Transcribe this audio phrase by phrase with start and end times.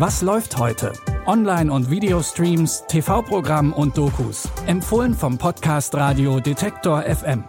[0.00, 0.94] Was läuft heute?
[1.26, 4.48] Online- und Videostreams, TV-Programm und Dokus.
[4.66, 7.44] Empfohlen vom Podcast Radio Detektor FM.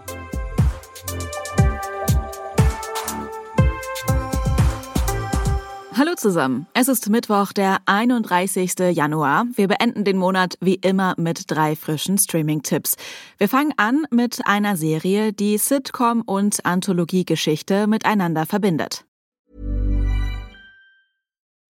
[5.95, 6.67] Hallo zusammen.
[6.73, 8.73] Es ist Mittwoch, der 31.
[8.91, 9.45] Januar.
[9.55, 12.97] Wir beenden den Monat wie immer mit drei frischen Streaming-Tipps.
[13.37, 19.05] Wir fangen an mit einer Serie, die Sitcom und Anthologiegeschichte miteinander verbindet.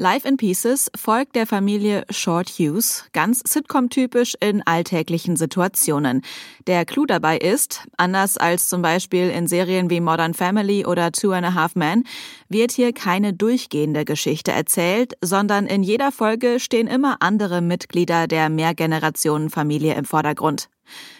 [0.00, 6.22] Life in Pieces folgt der Familie Short Hughes, ganz Sitcom-typisch in alltäglichen Situationen.
[6.66, 11.32] Der Clou dabei ist, anders als zum Beispiel in Serien wie Modern Family oder Two
[11.32, 12.04] and a Half Men,
[12.48, 18.48] wird hier keine durchgehende Geschichte erzählt, sondern in jeder Folge stehen immer andere Mitglieder der
[18.48, 20.70] Mehrgenerationenfamilie im Vordergrund.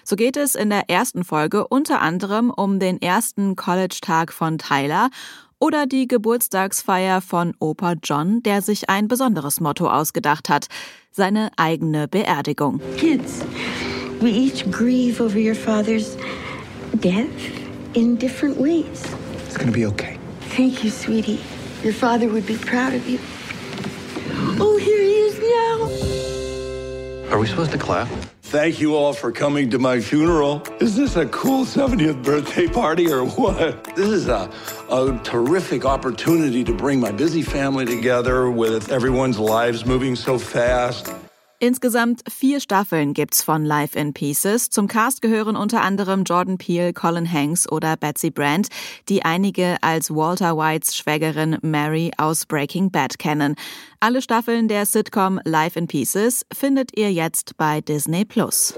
[0.04, 5.10] So geht es in der ersten Folge unter anderem um den ersten College-Tag von Tyler
[5.60, 10.66] oder die Geburtstagsfeier von Opa John, der sich ein besonderes Motto ausgedacht hat,
[11.12, 12.80] seine eigene Beerdigung.
[12.96, 13.42] Kids,
[14.20, 16.16] we each grieve over your father's
[17.00, 17.28] death
[17.94, 19.02] in different ways.
[19.46, 20.18] It's gonna be okay.
[20.56, 21.38] Thank you, sweetie.
[21.84, 23.18] Your father would be proud of you.
[24.58, 27.32] Oh, here he is now.
[27.32, 28.08] Are we supposed to clap?
[28.50, 30.64] Thank you all for coming to my funeral.
[30.80, 33.84] Is this a cool 70th birthday party or what?
[33.94, 34.50] This is a,
[34.90, 41.14] a terrific opportunity to bring my busy family together with everyone's lives moving so fast.
[41.62, 44.70] Insgesamt vier Staffeln gibt's von Life in Pieces.
[44.70, 48.68] Zum Cast gehören unter anderem Jordan Peele, Colin Hanks oder Betsy Brandt,
[49.10, 53.56] die einige als Walter Whites Schwägerin Mary aus Breaking Bad kennen.
[54.00, 58.72] Alle Staffeln der Sitcom Life in Pieces findet ihr jetzt bei Disney Plus.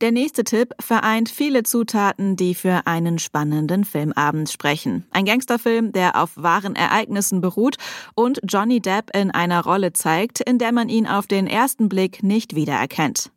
[0.00, 5.04] Der nächste Tipp vereint viele Zutaten, die für einen spannenden Filmabend sprechen.
[5.10, 7.78] Ein Gangsterfilm, der auf wahren Ereignissen beruht
[8.14, 12.22] und Johnny Depp in einer Rolle zeigt, in der man ihn auf den ersten Blick
[12.22, 13.32] nicht wiedererkennt.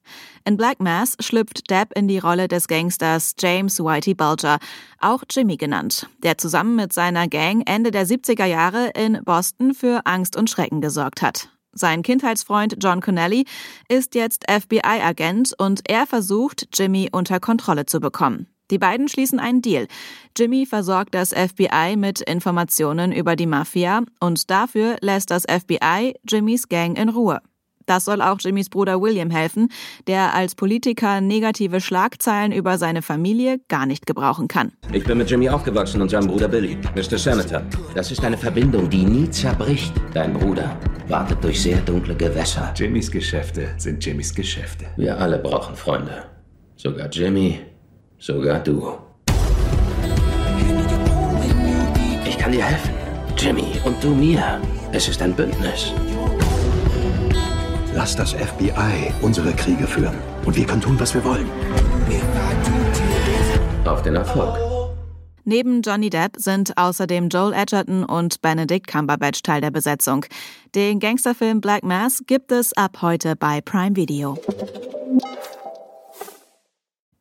[0.46, 4.60] In Black Mass schlüpft Depp in die Rolle des Gangsters James Whitey Bulger,
[5.00, 10.06] auch Jimmy genannt, der zusammen mit seiner Gang Ende der 70er Jahre in Boston für
[10.06, 11.50] Angst und Schrecken gesorgt hat.
[11.74, 13.46] Sein Kindheitsfreund John Connelly
[13.88, 18.48] ist jetzt FBI-Agent und er versucht, Jimmy unter Kontrolle zu bekommen.
[18.72, 19.88] Die beiden schließen einen Deal.
[20.38, 26.70] Jimmy versorgt das FBI mit Informationen über die Mafia und dafür lässt das FBI Jimmys
[26.70, 27.42] Gang in Ruhe.
[27.91, 29.68] Das soll auch Jimmys Bruder William helfen,
[30.07, 34.72] der als Politiker negative Schlagzeilen über seine Familie gar nicht gebrauchen kann.
[34.94, 37.18] Ich bin mit Jimmy aufgewachsen und seinem Bruder Billy, Mr.
[37.18, 37.63] Senator.
[37.94, 39.94] Das ist eine Verbindung, die nie zerbricht.
[40.13, 40.74] Dein Bruder
[41.09, 42.74] wartet durch sehr dunkle Gewässer.
[42.78, 44.85] Jimmys Geschäfte sind Jimmys Geschäfte.
[44.96, 46.24] Wir alle brauchen Freunde.
[46.78, 47.59] Sogar Jimmy,
[48.19, 48.94] sogar du.
[52.25, 52.94] Ich kann dir helfen.
[53.38, 54.62] Jimmy und du mir.
[54.94, 55.91] Es ist ein Bündnis.
[57.94, 60.16] Lass das FBI unsere Kriege führen.
[60.46, 61.50] Und wir können tun, was wir wollen.
[63.85, 64.57] Auf den Erfolg.
[65.44, 70.25] Neben Johnny Depp sind außerdem Joel Edgerton und Benedict Cumberbatch Teil der Besetzung.
[70.75, 74.38] Den Gangsterfilm Black Mass gibt es ab heute bei Prime Video.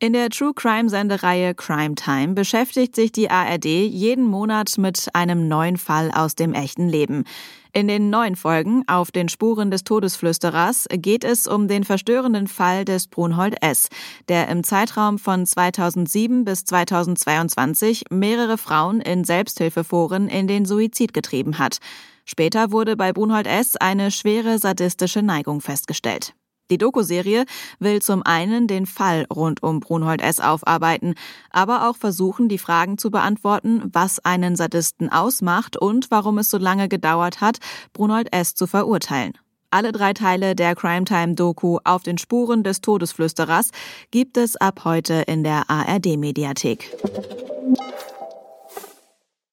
[0.03, 5.47] In der True Crime Sendereihe Crime Time beschäftigt sich die ARD jeden Monat mit einem
[5.47, 7.23] neuen Fall aus dem echten Leben.
[7.71, 12.83] In den neuen Folgen auf den Spuren des Todesflüsterers geht es um den verstörenden Fall
[12.83, 13.89] des Brunhold S.,
[14.27, 21.59] der im Zeitraum von 2007 bis 2022 mehrere Frauen in Selbsthilfeforen in den Suizid getrieben
[21.59, 21.77] hat.
[22.25, 23.75] Später wurde bei Brunhold S.
[23.75, 26.33] eine schwere sadistische Neigung festgestellt.
[26.71, 27.45] Die Doku-Serie
[27.79, 30.39] will zum einen den Fall rund um Brunhold S.
[30.39, 31.15] aufarbeiten,
[31.49, 36.57] aber auch versuchen, die Fragen zu beantworten, was einen Sadisten ausmacht und warum es so
[36.57, 37.57] lange gedauert hat,
[37.91, 38.55] Brunhold S.
[38.55, 39.33] zu verurteilen.
[39.69, 43.71] Alle drei Teile der Crimetime-Doku auf den Spuren des Todesflüsterers
[44.11, 46.89] gibt es ab heute in der ARD-Mediathek.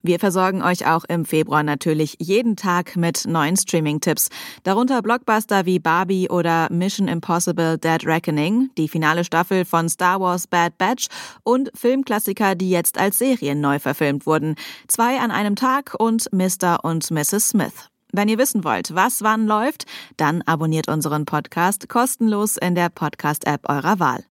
[0.03, 4.29] Wir versorgen euch auch im Februar natürlich jeden Tag mit neuen Streaming-Tipps.
[4.63, 10.47] Darunter Blockbuster wie Barbie oder Mission Impossible Dead Reckoning, die finale Staffel von Star Wars
[10.47, 11.09] Bad Batch
[11.43, 14.55] und Filmklassiker, die jetzt als Serien neu verfilmt wurden.
[14.87, 16.85] Zwei an einem Tag und Mr.
[16.85, 17.49] und Mrs.
[17.49, 17.91] Smith.
[18.13, 19.85] Wenn ihr wissen wollt, was wann läuft,
[20.17, 24.25] dann abonniert unseren Podcast kostenlos in der Podcast-App eurer Wahl.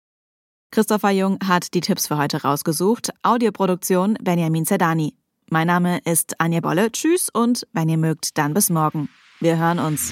[0.70, 3.10] Christopher Jung hat die Tipps für heute rausgesucht.
[3.24, 5.16] Audioproduktion Benjamin Zerdani.
[5.50, 6.92] Mein Name ist Anja Bolle.
[6.92, 9.10] Tschüss und wenn ihr mögt, dann bis morgen.
[9.40, 10.12] Wir hören uns.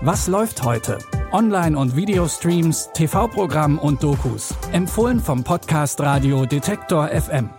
[0.00, 0.98] Was läuft heute?
[1.32, 4.54] Online- und Videostreams, TV-Programm und Dokus.
[4.72, 7.50] Empfohlen vom Podcast Radio Detektor FM.